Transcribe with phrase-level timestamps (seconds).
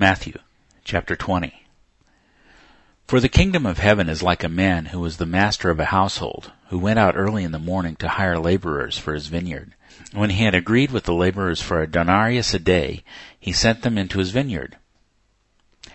[0.00, 0.38] Matthew
[0.84, 1.64] chapter 20.
[3.08, 5.86] For the kingdom of heaven is like a man who was the master of a
[5.86, 9.74] household, who went out early in the morning to hire laborers for his vineyard.
[10.12, 13.02] When he had agreed with the laborers for a denarius a day,
[13.40, 14.76] he sent them into his vineyard.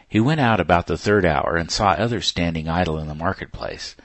[0.05, 3.95] He went out about the third hour and saw others standing idle in the marketplace.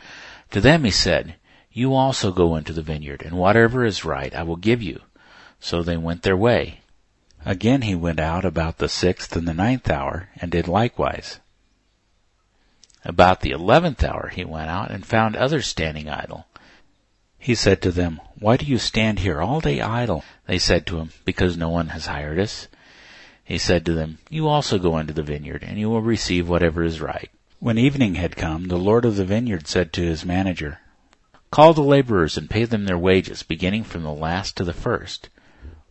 [0.52, 1.34] To them he said,
[1.72, 5.00] You also go into the vineyard, and whatever is right I will give you.
[5.58, 6.82] So they went their way.
[7.44, 11.38] Again he went out about the sixth and the ninth hour, and did likewise.
[13.04, 16.46] About the eleventh hour he went out and found others standing idle.
[17.38, 20.24] He said to them, Why do you stand here all day idle?
[20.46, 22.66] They said to him, Because no one has hired us.
[23.44, 26.82] He said to them, You also go into the vineyard, and you will receive whatever
[26.82, 27.30] is right.
[27.60, 30.80] When evening had come, the Lord of the vineyard said to his manager,
[31.50, 35.28] Call the laborers and pay them their wages, beginning from the last to the first.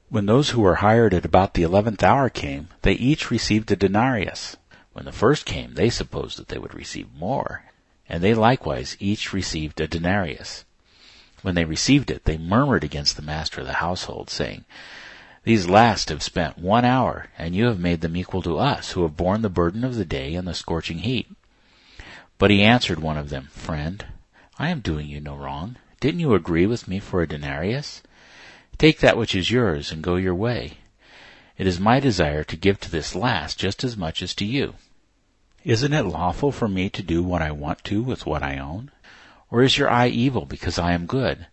[0.09, 3.75] When those who were hired at about the eleventh hour came, they each received a
[3.75, 4.55] denarius.
[4.93, 7.63] When the first came, they supposed that they would receive more,
[8.07, 10.63] and they likewise each received a denarius.
[11.41, 14.63] When they received it, they murmured against the master of the household, saying,
[15.43, 19.01] These last have spent one hour, and you have made them equal to us, who
[19.01, 21.29] have borne the burden of the day and the scorching heat.
[22.37, 24.05] But he answered one of them, Friend,
[24.57, 25.75] I am doing you no wrong.
[25.99, 28.01] Didn't you agree with me for a denarius?
[28.77, 30.77] Take that which is yours and go your way.
[31.57, 34.75] It is my desire to give to this last just as much as to you.
[35.63, 38.91] Isn't it lawful for me to do what I want to with what I own?
[39.49, 41.47] Or is your eye evil because I am good?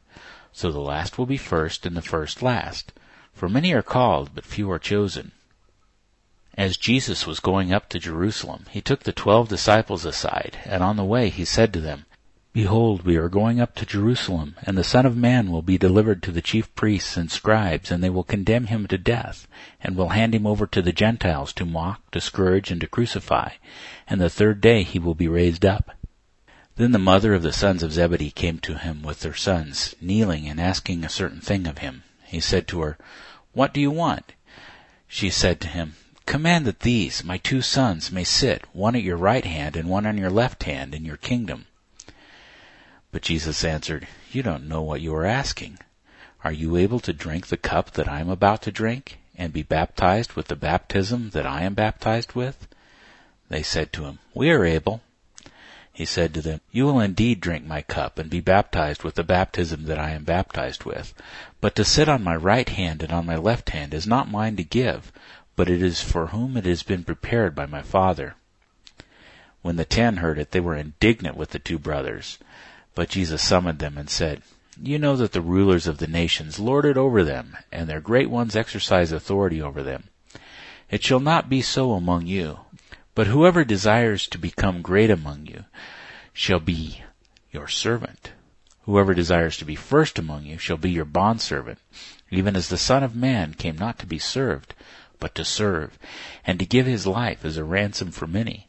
[0.53, 2.93] So the last will be first and the first last.
[3.33, 5.33] For many are called, but few are chosen.
[6.57, 10.97] As Jesus was going up to Jerusalem, he took the twelve disciples aside, and on
[10.97, 12.05] the way he said to them,
[12.55, 16.23] Behold, we are going up to Jerusalem, and the Son of Man will be delivered
[16.23, 19.49] to the chief priests and scribes, and they will condemn him to death,
[19.81, 23.55] and will hand him over to the Gentiles to mock, to scourge, and to crucify,
[24.07, 25.97] and the third day he will be raised up.
[26.77, 30.49] Then the mother of the sons of Zebedee came to him with their sons, kneeling
[30.49, 32.05] and asking a certain thing of him.
[32.25, 32.97] He said to her,
[33.53, 34.33] What do you want?
[35.09, 39.17] She said to him, Command that these, my two sons, may sit, one at your
[39.17, 41.67] right hand and one on your left hand, in your kingdom.
[43.15, 45.79] But Jesus answered, You don't know what you are asking.
[46.43, 49.63] Are you able to drink the cup that I am about to drink, and be
[49.63, 52.67] baptized with the baptism that I am baptized with?
[53.49, 55.01] They said to him, We are able.
[55.93, 59.23] He said to them, You will indeed drink my cup, and be baptized with the
[59.23, 61.15] baptism that I am baptized with.
[61.61, 64.57] But to sit on my right hand and on my left hand is not mine
[64.57, 65.13] to give,
[65.55, 68.35] but it is for whom it has been prepared by my Father.
[69.63, 72.39] When the ten heard it, they were indignant with the two brothers.
[72.95, 74.43] But Jesus summoned them and said,
[74.81, 78.31] You know that the rulers of the nations lord it over them, and their great
[78.31, 80.11] ones exercise authority over them.
[80.91, 82.61] It shall not be so among you,
[83.17, 85.65] but whoever desires to become great among you
[86.33, 87.03] shall be
[87.51, 88.31] your servant.
[88.83, 91.81] Whoever desires to be first among you shall be your bondservant,
[92.31, 94.75] even as the Son of Man came not to be served,
[95.19, 95.99] but to serve,
[96.47, 98.67] and to give his life as a ransom for many.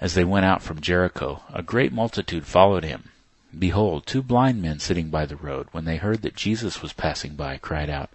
[0.00, 3.10] As they went out from Jericho, a great multitude followed him.
[3.56, 7.34] Behold, two blind men sitting by the road, when they heard that Jesus was passing
[7.34, 8.10] by, cried out,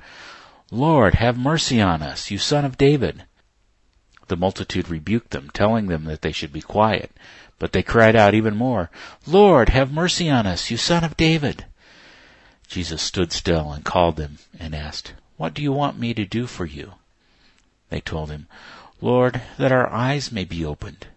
[0.69, 3.25] Lord, have mercy on us, you son of David.
[4.27, 7.11] The multitude rebuked them, telling them that they should be quiet.
[7.59, 8.89] But they cried out even more,
[9.25, 11.65] Lord, have mercy on us, you son of David.
[12.67, 16.47] Jesus stood still and called them and asked, What do you want me to do
[16.47, 16.93] for you?
[17.89, 18.47] They told him,
[19.01, 21.07] Lord, that our eyes may be opened.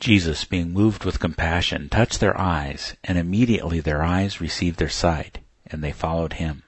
[0.00, 5.38] Jesus, being moved with compassion, touched their eyes, and immediately their eyes received their sight,
[5.66, 6.62] and they followed him.